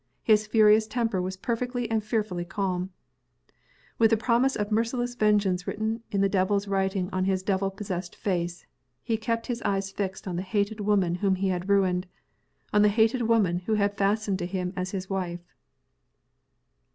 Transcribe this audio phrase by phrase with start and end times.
[0.23, 2.89] His furious temper was perfectly and fearfully calm.
[3.99, 7.69] With the promise of merciless vengeance written in the Devil s writing on his Devil
[7.69, 8.65] possessed face,
[9.03, 12.07] he kept his eyes fixed on the hated woman whom he had ruined
[12.73, 15.53] on the hated woman who was fastened to him as his wife.